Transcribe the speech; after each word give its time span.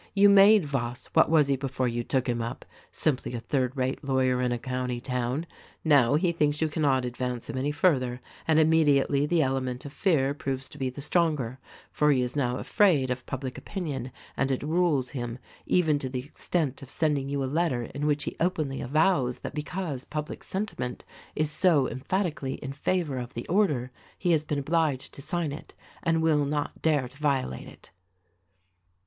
You 0.15 0.29
made 0.29 0.63
Yoss. 0.63 1.09
What 1.13 1.29
was 1.29 1.47
he 1.47 1.55
before 1.55 1.87
you 1.87 2.03
took 2.03 2.27
him 2.27 2.41
up? 2.41 2.65
Simply 2.91 3.35
a 3.35 3.39
third 3.39 3.77
rate 3.77 4.03
lawyer 4.03 4.41
in 4.41 4.51
a 4.51 4.57
county 4.57 4.99
town. 4.99 5.45
Now, 5.85 6.15
he 6.15 6.31
thinks 6.31 6.59
you 6.59 6.69
cannot 6.69 7.05
advance 7.05 7.51
him 7.51 7.55
any 7.59 7.71
further, 7.71 8.19
and 8.47 8.57
immediately 8.57 9.27
the 9.27 9.43
ele 9.43 9.61
ment 9.61 9.85
of 9.85 9.93
fear 9.93 10.33
proves 10.33 10.67
to 10.69 10.79
be 10.79 10.89
the 10.89 11.03
stronger— 11.03 11.59
for 11.91 12.11
he 12.11 12.23
is 12.23 12.35
now 12.35 12.57
afraid 12.57 13.11
of 13.11 13.27
public 13.27 13.59
opinion 13.59 14.11
and 14.35 14.49
it 14.49 14.63
rules 14.63 15.11
him, 15.11 15.37
even 15.67 15.99
to 15.99 16.09
the 16.09 16.25
extent 16.25 16.81
of 16.81 16.89
sending 16.89 17.29
you 17.29 17.43
a 17.43 17.45
letter 17.45 17.83
in 17.83 18.07
which 18.07 18.23
he 18.23 18.35
openly 18.39 18.81
avows 18.81 19.37
that 19.41 19.53
because 19.53 20.03
public 20.03 20.43
sentiment 20.43 21.05
is 21.35 21.51
so 21.51 21.87
emphatically 21.87 22.55
in 22.55 22.73
favor 22.73 23.19
of 23.19 23.35
the 23.35 23.47
order, 23.47 23.91
he 24.17 24.31
has 24.31 24.43
been 24.43 24.57
obliged 24.57 25.13
to 25.13 25.21
sign 25.21 25.51
it 25.51 25.75
and 26.01 26.23
will 26.23 26.43
not 26.43 26.81
dare 26.81 27.07
to 27.07 27.17
violate 27.17 27.67
it." 27.67 27.91